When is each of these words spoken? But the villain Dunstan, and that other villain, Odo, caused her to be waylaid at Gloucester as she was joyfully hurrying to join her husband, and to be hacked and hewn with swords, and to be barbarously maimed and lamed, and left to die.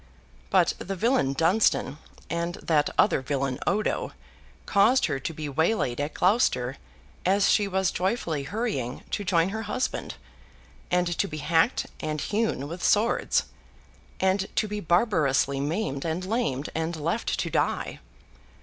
But 0.49 0.73
the 0.79 0.95
villain 0.95 1.33
Dunstan, 1.33 1.99
and 2.27 2.55
that 2.55 2.89
other 2.97 3.21
villain, 3.21 3.59
Odo, 3.67 4.13
caused 4.65 5.05
her 5.05 5.19
to 5.19 5.31
be 5.31 5.47
waylaid 5.47 6.01
at 6.01 6.15
Gloucester 6.15 6.77
as 7.23 7.51
she 7.51 7.67
was 7.67 7.91
joyfully 7.91 8.41
hurrying 8.41 9.03
to 9.11 9.23
join 9.23 9.49
her 9.49 9.61
husband, 9.61 10.15
and 10.89 11.05
to 11.19 11.27
be 11.27 11.37
hacked 11.37 11.85
and 11.99 12.19
hewn 12.19 12.67
with 12.67 12.83
swords, 12.83 13.43
and 14.19 14.47
to 14.55 14.67
be 14.67 14.79
barbarously 14.79 15.59
maimed 15.59 16.03
and 16.03 16.25
lamed, 16.25 16.71
and 16.73 16.95
left 16.95 17.39
to 17.39 17.51
die. 17.51 17.99